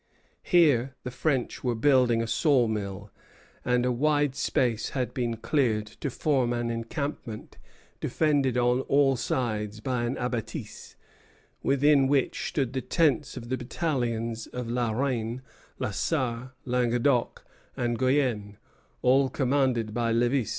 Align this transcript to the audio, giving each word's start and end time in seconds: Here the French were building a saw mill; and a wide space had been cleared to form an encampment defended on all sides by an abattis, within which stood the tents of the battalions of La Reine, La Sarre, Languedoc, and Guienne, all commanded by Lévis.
Here 0.41 0.95
the 1.03 1.11
French 1.11 1.63
were 1.63 1.75
building 1.75 2.23
a 2.23 2.27
saw 2.27 2.65
mill; 2.65 3.11
and 3.63 3.85
a 3.85 3.91
wide 3.91 4.33
space 4.33 4.89
had 4.97 5.13
been 5.13 5.37
cleared 5.37 5.85
to 5.85 6.09
form 6.09 6.53
an 6.53 6.71
encampment 6.71 7.59
defended 7.99 8.57
on 8.57 8.79
all 8.81 9.15
sides 9.15 9.79
by 9.79 10.05
an 10.05 10.15
abattis, 10.15 10.95
within 11.61 12.07
which 12.07 12.47
stood 12.47 12.73
the 12.73 12.81
tents 12.81 13.37
of 13.37 13.49
the 13.49 13.57
battalions 13.57 14.47
of 14.47 14.67
La 14.67 14.89
Reine, 14.89 15.43
La 15.77 15.91
Sarre, 15.91 16.53
Languedoc, 16.65 17.45
and 17.77 17.99
Guienne, 17.99 18.57
all 19.03 19.29
commanded 19.29 19.93
by 19.93 20.11
Lévis. 20.11 20.49